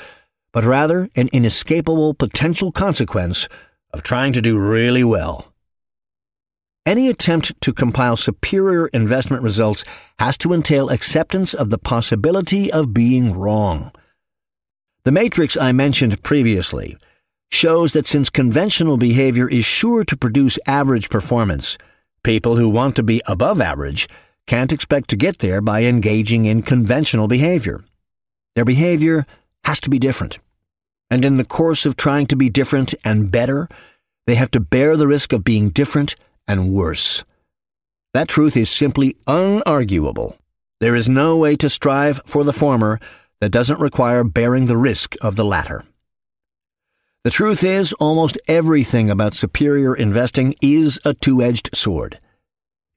[0.53, 3.47] but rather an inescapable potential consequence
[3.93, 5.51] of trying to do really well.
[6.85, 9.83] Any attempt to compile superior investment results
[10.17, 13.91] has to entail acceptance of the possibility of being wrong.
[15.03, 16.97] The matrix I mentioned previously
[17.51, 21.77] shows that since conventional behavior is sure to produce average performance,
[22.23, 24.07] people who want to be above average
[24.47, 27.83] can't expect to get there by engaging in conventional behavior.
[28.55, 29.25] Their behavior
[29.65, 30.39] has to be different.
[31.11, 33.67] And in the course of trying to be different and better,
[34.25, 36.15] they have to bear the risk of being different
[36.47, 37.25] and worse.
[38.13, 40.37] That truth is simply unarguable.
[40.79, 42.99] There is no way to strive for the former
[43.41, 45.83] that doesn't require bearing the risk of the latter.
[47.23, 52.19] The truth is, almost everything about superior investing is a two edged sword.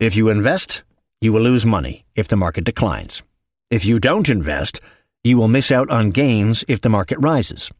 [0.00, 0.82] If you invest,
[1.20, 3.22] you will lose money if the market declines.
[3.70, 4.80] If you don't invest,
[5.24, 7.70] you will miss out on gains if the market rises.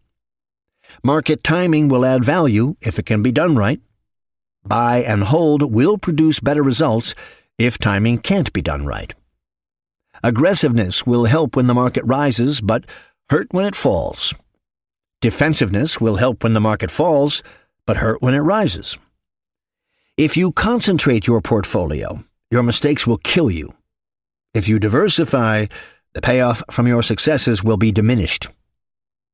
[1.03, 3.81] Market timing will add value if it can be done right.
[4.65, 7.15] Buy and hold will produce better results
[7.59, 9.15] if timing can't be done right.
[10.23, 12.85] Aggressiveness will help when the market rises, but
[13.31, 14.35] hurt when it falls.
[15.21, 17.43] Defensiveness will help when the market falls,
[17.87, 18.99] but hurt when it rises.
[20.17, 23.75] If you concentrate your portfolio, your mistakes will kill you.
[24.55, 25.67] If you diversify,
[26.13, 28.49] the payoff from your successes will be diminished.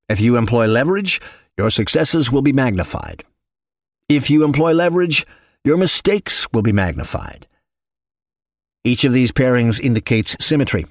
[0.08, 1.20] If you employ leverage,
[1.60, 3.22] your successes will be magnified.
[4.08, 5.26] If you employ leverage,
[5.62, 7.46] your mistakes will be magnified.
[8.82, 10.86] Each of these pairings indicates symmetry.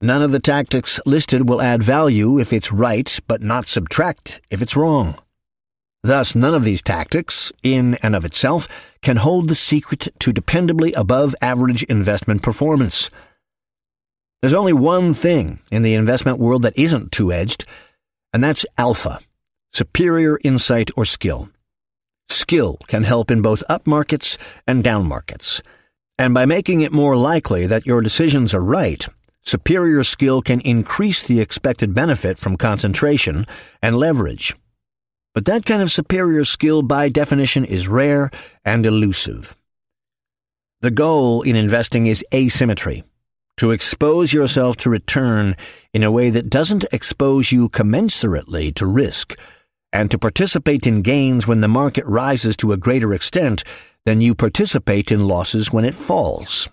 [0.00, 4.62] None of the tactics listed will add value if it's right, but not subtract if
[4.62, 5.16] it's wrong.
[6.04, 8.68] Thus, none of these tactics, in and of itself,
[9.02, 13.10] can hold the secret to dependably above average investment performance.
[14.40, 17.64] There's only one thing in the investment world that isn't two edged,
[18.32, 19.18] and that's alpha
[19.72, 21.48] superior insight or skill.
[22.28, 25.62] Skill can help in both up markets and down markets.
[26.18, 29.06] And by making it more likely that your decisions are right,
[29.42, 33.46] superior skill can increase the expected benefit from concentration
[33.82, 34.54] and leverage.
[35.32, 38.30] But that kind of superior skill, by definition, is rare
[38.64, 39.56] and elusive.
[40.80, 43.04] The goal in investing is asymmetry
[43.58, 45.54] to expose yourself to return
[45.92, 49.38] in a way that doesn't expose you commensurately to risk,
[49.92, 53.64] and to participate in gains when the market rises to a greater extent
[54.04, 56.68] than you participate in losses when it falls.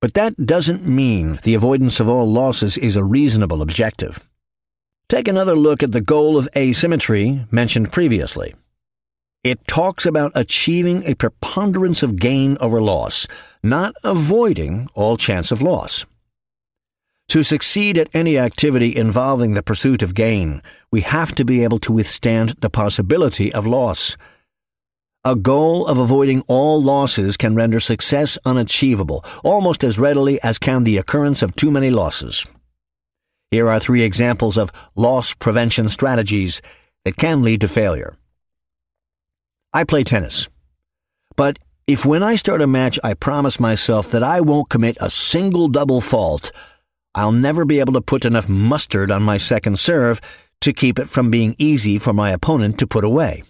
[0.00, 4.20] But that doesn't mean the avoidance of all losses is a reasonable objective.
[5.08, 8.54] Take another look at the goal of asymmetry mentioned previously.
[9.42, 13.26] It talks about achieving a preponderance of gain over loss,
[13.62, 16.04] not avoiding all chance of loss.
[17.28, 21.78] To succeed at any activity involving the pursuit of gain, we have to be able
[21.80, 24.16] to withstand the possibility of loss.
[25.26, 30.84] A goal of avoiding all losses can render success unachievable almost as readily as can
[30.84, 32.46] the occurrence of too many losses.
[33.50, 36.62] Here are three examples of loss prevention strategies
[37.04, 38.16] that can lead to failure.
[39.74, 40.48] I play tennis.
[41.36, 45.10] But if when I start a match I promise myself that I won't commit a
[45.10, 46.52] single double fault,
[47.14, 50.20] I'll never be able to put enough mustard on my second serve
[50.60, 53.44] to keep it from being easy for my opponent to put away.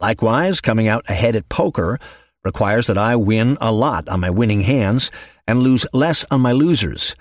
[0.00, 1.98] Likewise, coming out ahead at poker
[2.44, 5.10] requires that I win a lot on my winning hands
[5.46, 7.14] and lose less on my losers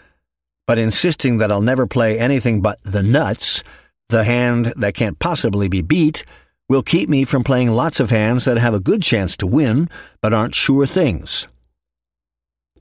[0.71, 3.61] but insisting that I'll never play anything but the nuts,
[4.07, 6.23] the hand that can't possibly be beat,
[6.69, 9.89] will keep me from playing lots of hands that have a good chance to win,
[10.21, 11.49] but aren't sure things.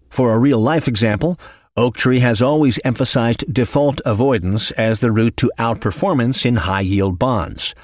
[0.09, 1.37] For a real life example,
[1.77, 7.75] Oaktree has always emphasized default avoidance as the route to outperformance in high yield bonds.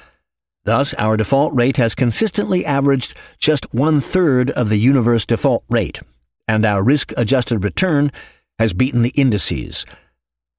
[0.65, 6.01] Thus, our default rate has consistently averaged just one third of the universe default rate,
[6.47, 8.11] and our risk adjusted return
[8.59, 9.85] has beaten the indices.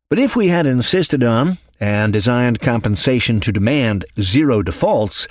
[0.08, 5.28] But if we had insisted on and designed compensation to demand zero defaults,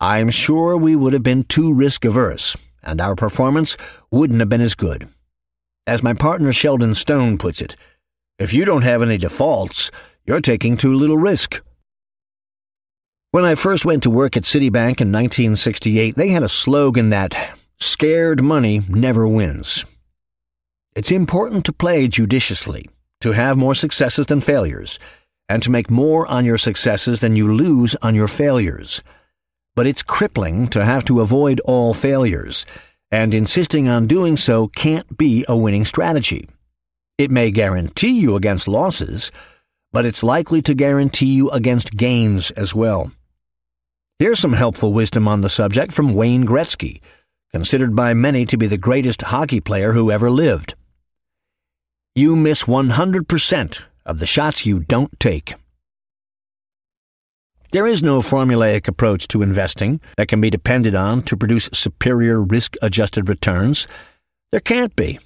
[0.00, 3.76] I'm sure we would have been too risk averse, and our performance
[4.10, 5.08] wouldn't have been as good.
[5.86, 7.76] As my partner Sheldon Stone puts it,
[8.38, 9.90] if you don't have any defaults,
[10.24, 11.60] you're taking too little risk.
[13.32, 17.58] When I first went to work at Citibank in 1968, they had a slogan that
[17.78, 19.84] scared money never wins.
[20.96, 22.88] It's important to play judiciously,
[23.20, 24.98] to have more successes than failures,
[25.50, 29.02] and to make more on your successes than you lose on your failures.
[29.74, 32.64] But it's crippling to have to avoid all failures,
[33.14, 36.48] and insisting on doing so can't be a winning strategy.
[37.16, 39.30] It may guarantee you against losses,
[39.92, 43.12] but it's likely to guarantee you against gains as well.
[44.18, 47.00] Here's some helpful wisdom on the subject from Wayne Gretzky,
[47.52, 50.74] considered by many to be the greatest hockey player who ever lived
[52.16, 55.54] you miss 100% of the shots you don't take.
[57.74, 62.40] There is no formulaic approach to investing that can be depended on to produce superior
[62.40, 63.88] risk adjusted returns.
[64.52, 65.18] There can't be.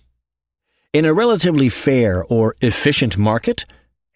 [0.95, 3.67] In a relatively fair or efficient market,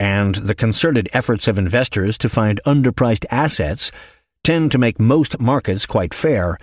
[0.01, 3.93] and the concerted efforts of investors to find underpriced assets
[4.45, 6.57] tend to make most markets quite fair,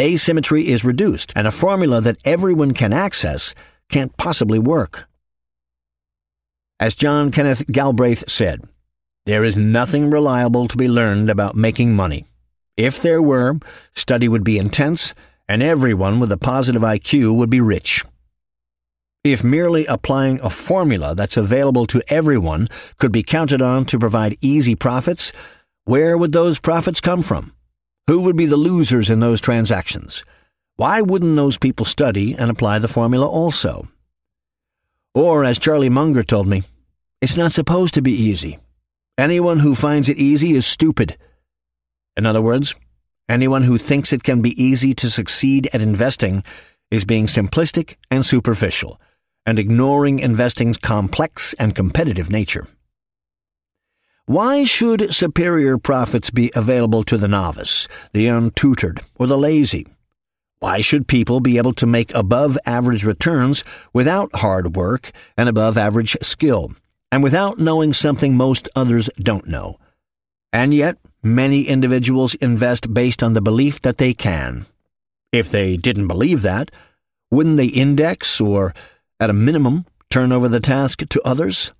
[0.00, 3.52] asymmetry is reduced, and a formula that everyone can access
[3.88, 5.08] can't possibly work.
[6.78, 8.68] As John Kenneth Galbraith said,
[9.26, 12.26] there is nothing reliable to be learned about making money.
[12.76, 13.58] If there were,
[13.94, 15.14] study would be intense,
[15.48, 18.04] and everyone with a positive IQ would be rich.
[19.22, 24.36] If merely applying a formula that's available to everyone could be counted on to provide
[24.42, 25.32] easy profits,
[25.84, 27.54] where would those profits come from?
[28.06, 30.24] Who would be the losers in those transactions?
[30.76, 33.88] Why wouldn't those people study and apply the formula also?
[35.14, 36.64] Or, as Charlie Munger told me,
[37.22, 38.58] it's not supposed to be easy.
[39.16, 41.16] Anyone who finds it easy is stupid.
[42.16, 42.74] In other words,
[43.28, 46.42] anyone who thinks it can be easy to succeed at investing
[46.90, 49.00] is being simplistic and superficial
[49.46, 52.66] and ignoring investing's complex and competitive nature.
[54.26, 59.86] Why should superior profits be available to the novice, the untutored, or the lazy?
[60.58, 65.76] Why should people be able to make above average returns without hard work and above
[65.76, 66.72] average skill,
[67.12, 69.78] and without knowing something most others don't know?
[70.52, 74.66] And yet, many individuals invest based on the belief that they can.
[75.32, 76.70] If they didn't believe that,
[77.30, 78.74] wouldn't they index or
[79.20, 81.72] at a minimum, turn over the task to others?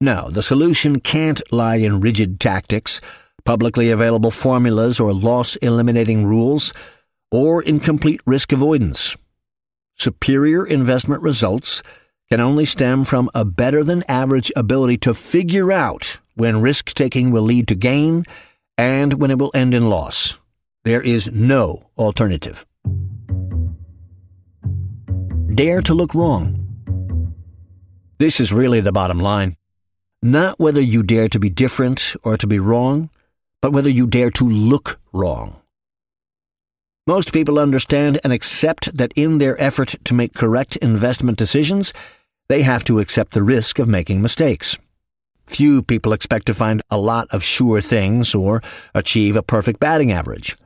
[0.00, 3.00] No, the solution can't lie in rigid tactics,
[3.44, 6.72] publicly available formulas, or loss eliminating rules,
[7.30, 9.16] or in complete risk avoidance.
[9.96, 11.82] Superior investment results
[12.30, 17.30] can only stem from a better than average ability to figure out when risk taking
[17.30, 18.24] will lead to gain
[18.76, 20.38] and when it will end in loss.
[20.84, 22.64] There is no alternative
[25.58, 26.54] dare to look wrong.
[28.18, 29.56] This is really the bottom line.
[30.22, 33.10] Not whether you dare to be different or to be wrong,
[33.60, 35.56] but whether you dare to look wrong.
[37.08, 41.92] Most people understand and accept that in their effort to make correct investment decisions,
[42.48, 44.78] they have to accept the risk of making mistakes.
[45.46, 48.62] Few people expect to find a lot of sure things or
[48.94, 50.56] achieve a perfect batting average.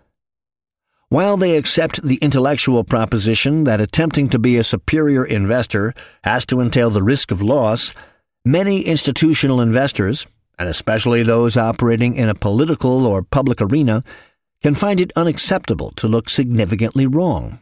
[1.08, 5.92] While they accept the intellectual proposition that attempting to be a superior investor
[6.24, 7.94] has to entail the risk of loss,
[8.44, 10.26] many institutional investors,
[10.58, 14.02] and especially those operating in a political or public arena,
[14.62, 17.60] can find it unacceptable to look significantly wrong.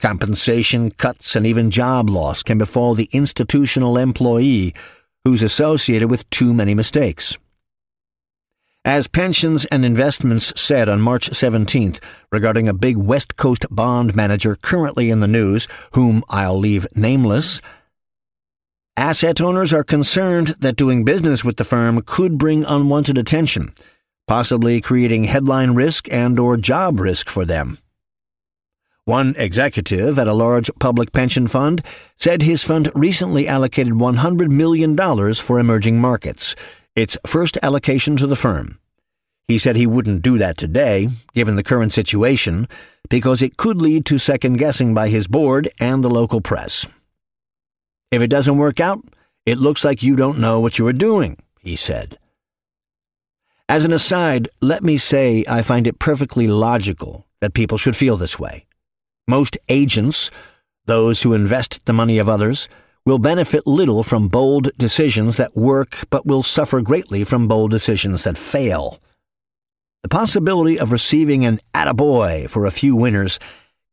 [0.00, 4.72] Compensation cuts and even job loss can befall the institutional employee
[5.24, 7.36] who's associated with too many mistakes.
[8.84, 11.98] As Pensions and Investments said on March 17th
[12.30, 17.60] regarding a big West Coast bond manager currently in the news, whom I'll leave nameless,
[18.96, 23.74] asset owners are concerned that doing business with the firm could bring unwanted attention,
[24.28, 27.78] possibly creating headline risk and or job risk for them.
[29.08, 31.82] One executive at a large public pension fund
[32.18, 34.94] said his fund recently allocated $100 million
[35.32, 36.54] for emerging markets
[36.94, 38.78] its first allocation to the firm.
[39.46, 42.68] He said he wouldn't do that today, given the current situation,
[43.08, 46.86] because it could lead to second guessing by his board and the local press.
[48.10, 49.02] If it doesn't work out,
[49.46, 52.18] it looks like you don't know what you are doing, he said.
[53.70, 58.18] As an aside, let me say I find it perfectly logical that people should feel
[58.18, 58.66] this way.
[59.28, 60.30] Most agents,
[60.86, 62.68] those who invest the money of others,
[63.04, 68.24] will benefit little from bold decisions that work, but will suffer greatly from bold decisions
[68.24, 68.98] that fail.
[70.02, 73.38] The possibility of receiving an attaboy for a few winners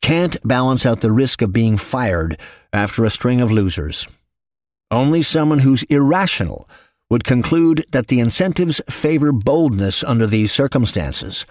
[0.02, 2.40] can't balance out the risk of being fired
[2.72, 4.08] after a string of losers.
[4.90, 6.70] Only someone who's irrational
[7.10, 11.46] would conclude that the incentives favor boldness under these circumstances.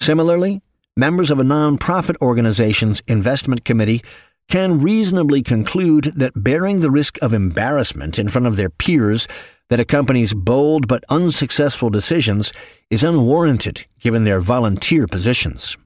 [0.00, 0.60] Similarly,
[0.96, 4.02] members of a nonprofit organization's investment committee
[4.48, 9.28] can reasonably conclude that bearing the risk of embarrassment in front of their peers
[9.68, 12.52] that accompanies bold but unsuccessful decisions
[12.90, 15.78] is unwarranted given their volunteer positions.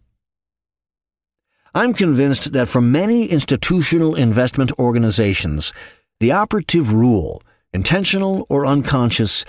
[1.74, 5.72] I'm convinced that for many institutional investment organizations,
[6.20, 7.42] the operative rule,
[7.74, 9.44] intentional or unconscious,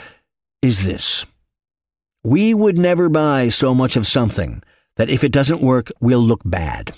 [0.61, 1.25] is this.
[2.23, 4.63] We would never buy so much of something
[4.97, 6.93] that if it doesn't work, we'll look bad.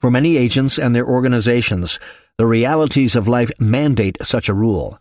[0.00, 1.98] For many agents and their organizations,
[2.36, 4.98] the realities of life mandate such a rule.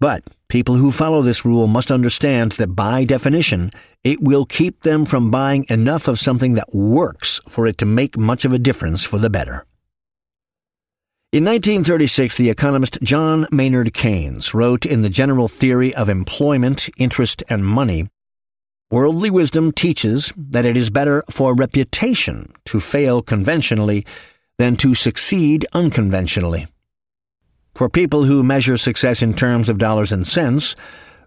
[0.00, 3.70] But people who follow this rule must understand that by definition,
[4.02, 8.16] it will keep them from buying enough of something that works for it to make
[8.16, 9.64] much of a difference for the better.
[11.32, 17.42] In 1936, the economist John Maynard Keynes wrote in The General Theory of Employment, Interest,
[17.48, 18.08] and Money
[18.94, 24.06] Worldly wisdom teaches that it is better for reputation to fail conventionally
[24.56, 26.68] than to succeed unconventionally.
[27.74, 30.76] for people who measure success in terms of dollars and cents,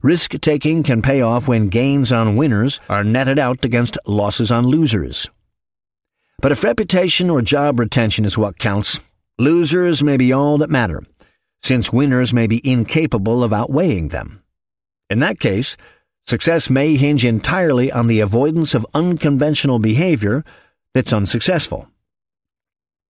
[0.02, 4.66] risk taking can pay off when gains on winners are netted out against losses on
[4.66, 5.30] losers.
[6.40, 9.02] But if reputation or job retention is what counts,
[9.38, 11.04] losers may be all that matter,
[11.62, 14.42] since winners may be incapable of outweighing them.
[15.10, 15.76] In that case,
[16.28, 20.44] success may hinge entirely on the avoidance of unconventional behavior
[20.94, 21.90] that's unsuccessful.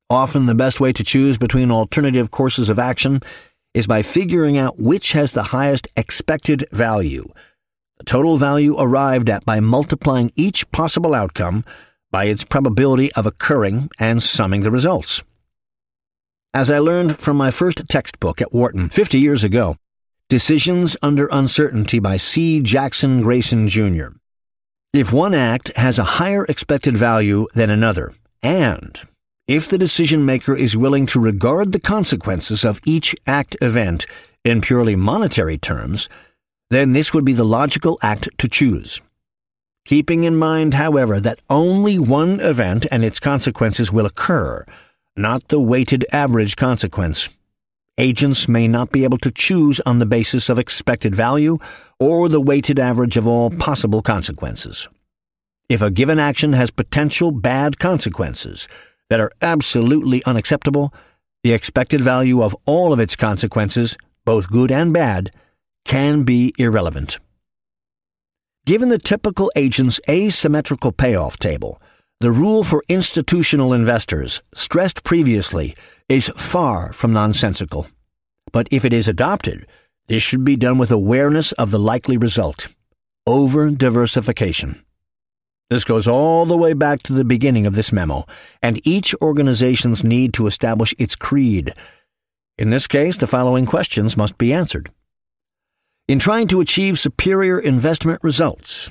[0.09, 3.22] Often the best way to choose between alternative courses of action
[3.74, 7.28] is by figuring out which has the highest expected value,
[7.97, 11.65] the total value arrived at by multiplying each possible outcome
[12.11, 15.24] by its probability of occurring and summing the results.
[16.53, 19.78] As I learned from my first textbook at Wharton 50 years ago,
[20.30, 22.59] Decisions Under Uncertainty by C.
[22.59, 24.07] Jackson Grayson, Jr.
[24.91, 28.13] If one act has a higher expected value than another,
[28.43, 29.01] and
[29.47, 34.05] if the decision maker is willing to regard the consequences of each act event
[34.43, 36.09] in purely monetary terms,
[36.71, 39.01] then this would be the logical act to choose.
[39.86, 44.65] Keeping in mind, however, that only one event and its consequences will occur,
[45.15, 47.30] not the weighted average consequence.
[47.98, 51.58] Agents may not be able to choose on the basis of expected value
[52.00, 54.88] or the weighted average of all possible consequences.
[55.68, 58.68] If a given action has potential bad consequences,
[59.10, 60.93] that are absolutely unacceptable,
[61.43, 65.32] the expected value of all of its consequences, both good and bad,
[65.86, 67.20] can be irrelevant.
[68.66, 71.82] Given the typical agent's asymmetrical payoff table,
[72.20, 75.76] the rule for institutional investors, stressed previously,
[76.09, 77.88] is far from nonsensical.
[78.51, 79.68] But if it is adopted,
[80.07, 82.70] this should be done with awareness of the likely result
[83.28, 84.84] over diversification.
[85.70, 88.26] This goes all the way back to the beginning of this memo,
[88.63, 91.74] and each organization's need to establish its creed.
[92.57, 94.89] In this case, the following questions must be answered.
[96.07, 98.89] In trying to achieve superior investment results,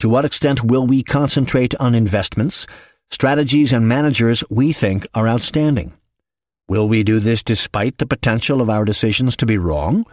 [0.00, 2.66] to what extent will we concentrate on investments,
[3.10, 5.92] strategies, and managers we think are outstanding?
[6.68, 10.04] Will we do this despite the potential of our decisions to be wrong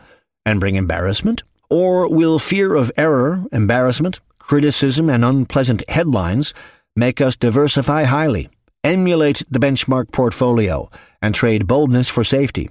[0.46, 1.44] and bring embarrassment?
[1.70, 6.54] Or will fear of error, embarrassment, criticism, and unpleasant headlines
[6.96, 8.50] make us diversify highly,
[8.84, 10.90] emulate the benchmark portfolio,
[11.22, 12.70] and trade boldness for safety?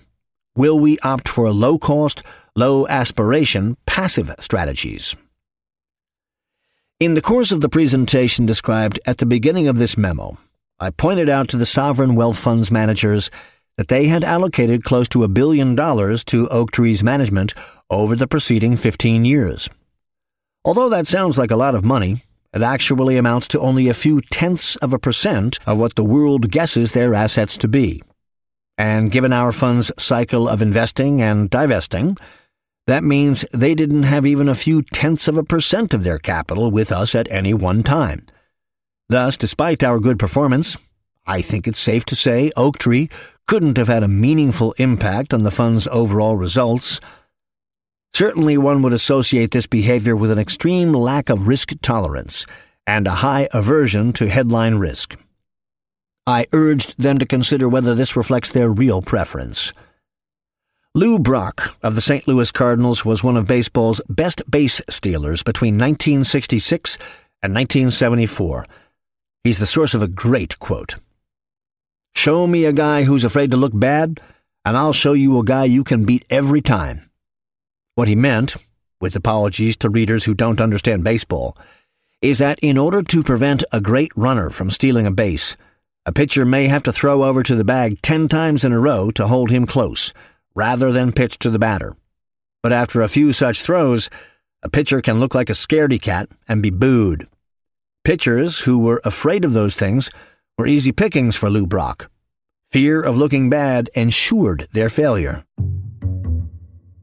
[0.57, 2.23] Will we opt for low cost,
[2.57, 5.17] low aspiration, passive strategies?
[7.01, 10.39] In the course of the presentation described at the beginning of this memo,
[10.79, 13.33] I pointed out to the sovereign wealth funds managers
[13.77, 17.53] that they had allocated close to a billion dollars to Oaktree's management
[17.91, 19.69] over the preceding 15 years.
[20.65, 22.23] Although that sounds like a lot of money,
[22.53, 26.53] it actually amounts to only a few tenths of a percent of what the world
[26.53, 28.05] guesses their assets to be.
[28.79, 32.19] And given our fund's cycle of investing and divesting,
[32.87, 36.71] that means they didn't have even a few tenths of a percent of their capital
[36.71, 38.27] with us at any one time.
[39.09, 40.77] Thus, despite our good performance,
[41.27, 43.09] I think it's safe to say Oaktree
[43.47, 47.01] couldn't have had a meaningful impact on the fund's overall results
[48.15, 52.47] Certainly, one would associate this behavior with an extreme lack of risk tolerance
[52.87, 55.17] and a high aversion to headline risk.
[56.25, 59.73] I urged them to consider whether this reflects their real preference.
[60.97, 62.29] Lou Brock of the St.
[62.29, 66.99] Louis Cardinals was one of baseball's best base stealers between 1966
[67.43, 68.65] and 1974.
[69.43, 70.95] He's the source of a great quote
[72.15, 74.21] Show me a guy who's afraid to look bad,
[74.65, 77.11] and I'll show you a guy you can beat every time.
[77.97, 78.55] What he meant,
[79.01, 81.59] with apologies to readers who don't understand baseball,
[82.23, 85.57] is that in order to prevent a great runner from stealing a base,
[86.07, 89.11] a pitcher may have to throw over to the bag ten times in a row
[89.11, 90.13] to hold him close,
[90.55, 91.97] rather than pitch to the batter.
[92.63, 94.11] But after a few such throws,
[94.63, 97.29] a pitcher can look like a scaredy cat and be booed.
[98.05, 100.11] Pitchers who were afraid of those things
[100.57, 102.11] were easy pickings for Lou Brock.
[102.71, 105.45] Fear of looking bad ensured their failure.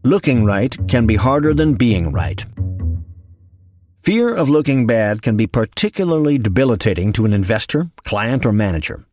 [0.04, 2.44] Looking right can be harder than being right.
[4.04, 9.06] Fear of looking bad can be particularly debilitating to an investor, client, or manager.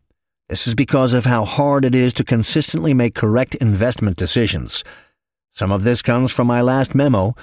[0.49, 4.83] This is because of how hard it is to consistently make correct investment decisions.
[5.53, 7.35] Some of this comes from my last memo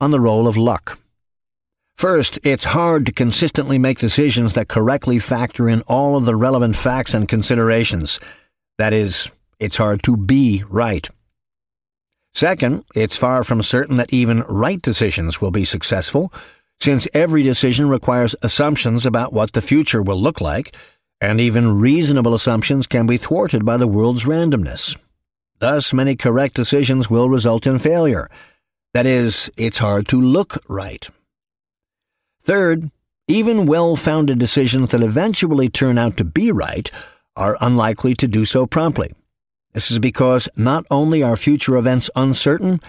[0.00, 0.98] on the role of luck.
[1.96, 6.74] First, it's hard to consistently make decisions that correctly factor in all of the relevant
[6.74, 8.18] facts and considerations.
[8.78, 11.08] That is, it's hard to be right.
[12.32, 16.32] Second, it's far from certain that even right decisions will be successful,
[16.80, 20.74] since every decision requires assumptions about what the future will look like,
[21.20, 24.96] and even reasonable assumptions can be thwarted by the world's randomness.
[25.58, 28.28] Thus, many correct decisions will result in failure.
[28.92, 31.08] That is, it's hard to look right.
[32.42, 32.90] Third,
[33.26, 36.90] even well founded decisions that eventually turn out to be right
[37.36, 39.12] are unlikely to do so promptly.
[39.72, 42.80] This is because not only are future events uncertain,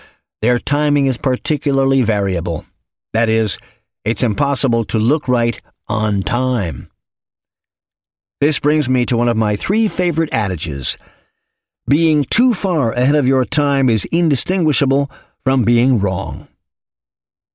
[0.42, 2.66] their timing is particularly variable.
[3.14, 3.58] That is,
[4.04, 6.92] it's impossible to look right on time.
[8.46, 11.00] This brings me to one of my three favorite adages.
[11.88, 15.10] Being too far ahead of your time is indistinguishable
[15.44, 16.48] from being wrong.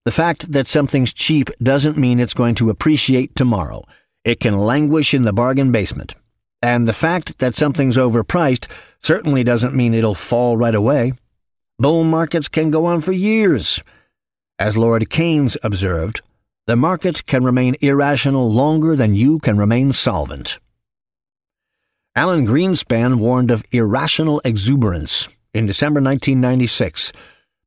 [0.04, 3.84] The fact that something's cheap doesn't mean it's going to appreciate tomorrow.
[4.24, 6.16] It can languish in the bargain basement.
[6.60, 8.66] And the fact that something's overpriced
[9.00, 11.12] certainly doesn't mean it'll fall right away.
[11.78, 13.80] Bull markets can go on for years.
[14.58, 16.20] As Lord Keynes observed,
[16.66, 20.58] the market can remain irrational longer than you can remain solvent.
[22.20, 27.12] Alan Greenspan warned of irrational exuberance in December 1996,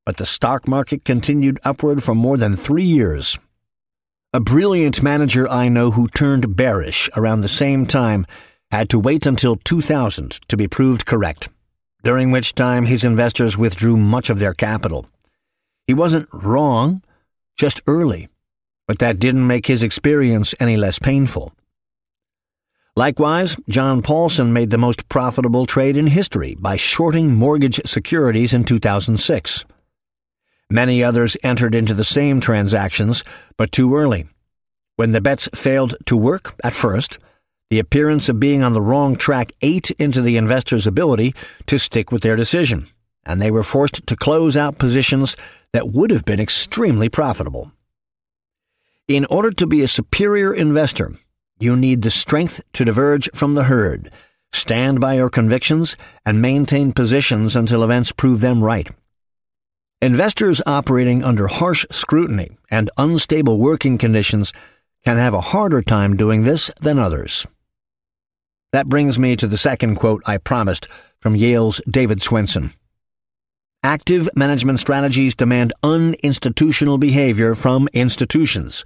[0.05, 3.39] but the stock market continued upward for more than three years.
[4.31, 8.27] A brilliant manager I know who turned bearish around the same time
[8.69, 11.49] had to wait until 2000 to be proved correct,
[12.03, 15.07] during which time his investors withdrew much of their capital.
[15.87, 17.01] He wasn't wrong,
[17.57, 18.29] just early,
[18.87, 21.53] but that didn't make his experience any less painful.
[22.95, 28.63] Likewise, John Paulson made the most profitable trade in history by shorting mortgage securities in
[28.63, 29.65] 2006.
[30.69, 33.23] Many others entered into the same transactions,
[33.57, 34.27] but too early.
[34.95, 37.17] When the bets failed to work at first,
[37.71, 41.33] the appearance of being on the wrong track ate into the investor's ability
[41.65, 42.89] to stick with their decision,
[43.25, 45.35] and they were forced to close out positions
[45.71, 47.71] that would have been extremely profitable.
[49.07, 51.17] In order to be a superior investor,
[51.59, 54.11] you need the strength to diverge from the herd,
[54.51, 55.95] stand by your convictions,
[56.25, 58.89] and maintain positions until events prove them right.
[60.01, 64.51] Investors operating under harsh scrutiny and unstable working conditions
[65.05, 67.47] can have a harder time doing this than others.
[68.73, 70.87] That brings me to the second quote I promised
[71.19, 72.73] from Yale's David Swensen.
[73.81, 78.83] Active management strategies demand uninstitutional behavior from institutions,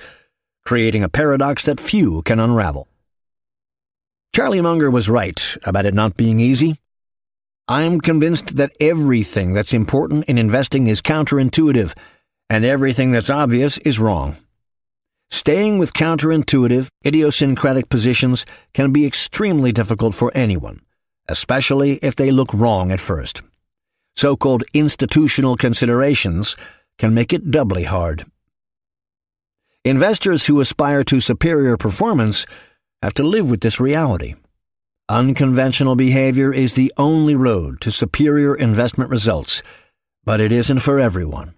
[0.68, 2.89] creating a paradox that few can unravel.
[4.36, 6.78] Charlie Munger was right about it not being easy.
[7.70, 11.97] I'm convinced that everything that's important in investing is counterintuitive,
[12.49, 14.36] and everything that's obvious is wrong.
[15.30, 20.82] Staying with counterintuitive, idiosyncratic positions can be extremely difficult for anyone,
[21.30, 23.41] especially if they look wrong at first.
[24.18, 26.57] So called institutional considerations
[26.99, 28.26] can make it doubly hard.
[29.88, 32.45] Investors who aspire to superior performance
[33.01, 34.35] have to live with this reality.
[35.07, 39.63] Unconventional behavior is the only road to superior investment results,
[40.25, 41.53] but it isn't for everyone.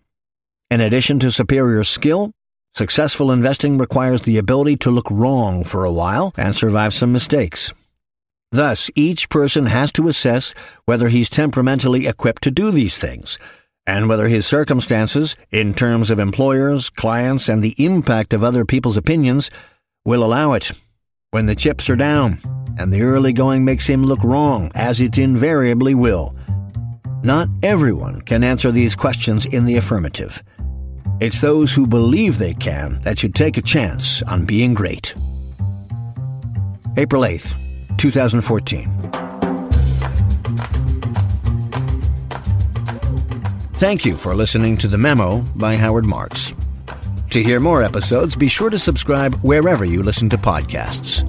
[0.69, 2.31] In addition to superior skill,
[2.75, 7.73] Successful investing requires the ability to look wrong for a while and survive some mistakes.
[8.51, 10.53] Thus, each person has to assess
[10.85, 13.39] whether he's temperamentally equipped to do these things,
[13.89, 18.97] and whether his circumstances, in terms of employers, clients, and the impact of other people's
[18.97, 19.49] opinions,
[20.05, 20.71] will allow it.
[21.31, 22.39] When the chips are down,
[22.77, 26.35] and the early going makes him look wrong, as it invariably will.
[27.23, 30.43] Not everyone can answer these questions in the affirmative.
[31.19, 35.15] It's those who believe they can that should take a chance on being great.
[36.95, 37.55] April 8th,
[37.97, 39.28] 2014.
[43.79, 46.53] Thank you for listening to The Memo by Howard Marks.
[47.29, 51.23] To hear more episodes, be sure to subscribe wherever you listen to podcasts.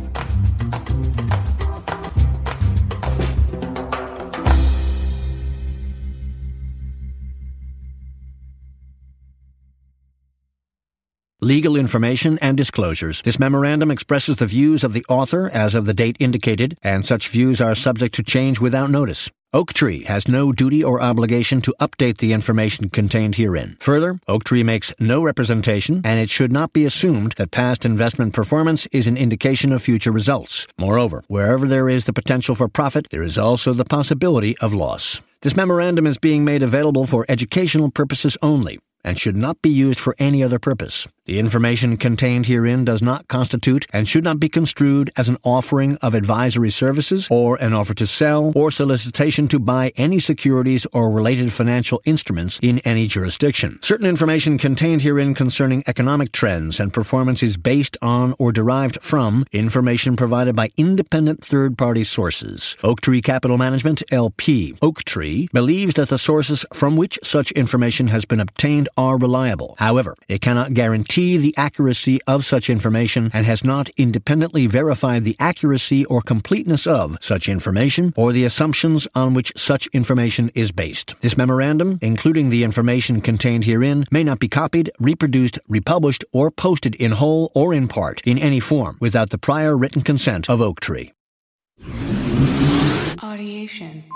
[11.42, 13.22] Legal information and disclosures.
[13.22, 17.28] This memorandum expresses the views of the author as of the date indicated, and such
[17.28, 19.30] views are subject to change without notice.
[19.54, 23.78] Oaktree has no duty or obligation to update the information contained herein.
[23.80, 28.86] Further, Oaktree makes no representation, and it should not be assumed that past investment performance
[28.92, 30.66] is an indication of future results.
[30.76, 35.22] Moreover, wherever there is the potential for profit, there is also the possibility of loss.
[35.40, 39.98] This memorandum is being made available for educational purposes only and should not be used
[39.98, 41.08] for any other purpose.
[41.26, 45.96] The information contained herein does not constitute and should not be construed as an offering
[45.96, 51.10] of advisory services or an offer to sell or solicitation to buy any securities or
[51.10, 53.78] related financial instruments in any jurisdiction.
[53.82, 59.44] Certain information contained herein concerning economic trends and performance is based on or derived from
[59.52, 62.78] information provided by independent third party sources.
[62.82, 68.40] Oaktree Capital Management, LP, Oaktree, believes that the sources from which such information has been
[68.40, 69.74] obtained are reliable.
[69.78, 75.36] However, it cannot guarantee the accuracy of such information and has not independently verified the
[75.38, 81.14] accuracy or completeness of such information or the assumptions on which such information is based.
[81.20, 86.94] This memorandum, including the information contained herein, may not be copied, reproduced, republished, or posted
[86.96, 91.10] in whole or in part in any form without the prior written consent of Oaktree.
[93.18, 94.09] Audiation.